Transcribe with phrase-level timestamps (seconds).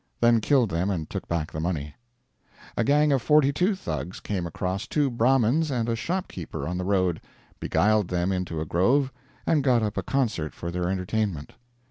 [0.19, 1.93] Then killed them and took back the money.
[2.75, 6.83] A gang of forty two Thugs came across two Brahmins and a shopkeeper on the
[6.83, 7.21] road,
[7.59, 9.11] beguiled them into a grove
[9.45, 11.53] and got up a concert for their entertainment.